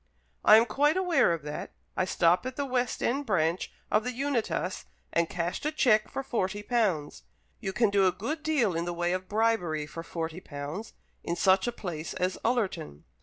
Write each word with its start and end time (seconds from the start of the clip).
"I 0.43 0.55
am 0.57 0.65
quite 0.65 0.97
aware 0.97 1.31
of 1.31 1.43
that. 1.43 1.73
I 1.95 2.05
stopped 2.05 2.47
at 2.47 2.55
the 2.55 2.65
West 2.65 3.03
end 3.03 3.27
branch 3.27 3.71
of 3.91 4.03
the 4.03 4.11
Unitas 4.11 4.85
and 5.13 5.29
cashed 5.29 5.63
a 5.63 5.71
cheque 5.71 6.09
for 6.09 6.23
forty 6.23 6.63
pounds. 6.63 7.21
You 7.59 7.71
can 7.71 7.91
do 7.91 8.07
a 8.07 8.11
good 8.11 8.41
deal 8.41 8.75
in 8.75 8.85
the 8.85 8.93
way 8.93 9.13
of 9.13 9.29
bribery 9.29 9.85
for 9.85 10.01
forty 10.01 10.39
pounds, 10.39 10.93
in 11.23 11.35
such 11.35 11.67
a 11.67 11.71
place 11.71 12.15
as 12.15 12.39
Ullerton. 12.43 13.03